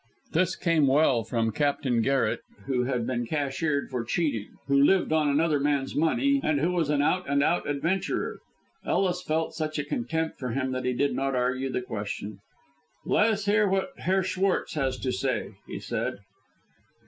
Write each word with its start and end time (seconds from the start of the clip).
This 0.31 0.55
came 0.55 0.87
well 0.87 1.23
from 1.23 1.51
Captain 1.51 2.01
Garret, 2.01 2.39
who 2.65 2.85
had 2.85 3.05
been 3.05 3.27
cashiered 3.27 3.91
for 3.91 4.03
cheating, 4.03 4.55
who 4.65 4.81
lived 4.83 5.13
on 5.13 5.29
another 5.29 5.59
man's 5.59 5.95
money, 5.95 6.41
and 6.43 6.59
who 6.59 6.71
was 6.71 6.89
an 6.89 7.03
out 7.03 7.29
and 7.29 7.43
out 7.43 7.69
adventurer. 7.69 8.39
Ellis 8.83 9.21
felt 9.21 9.53
such 9.53 9.77
a 9.77 9.83
contempt 9.85 10.39
for 10.39 10.53
him 10.53 10.71
that 10.71 10.85
he 10.85 10.93
did 10.93 11.13
not 11.15 11.35
argue 11.35 11.71
the 11.71 11.83
question. 11.83 12.39
"Let 13.05 13.29
us 13.29 13.45
hear 13.45 13.67
what 13.67 13.91
Herr 13.99 14.23
Schwartz 14.23 14.73
has 14.73 14.97
to 15.01 15.11
say," 15.11 15.51
he 15.67 15.79
said. 15.79 16.17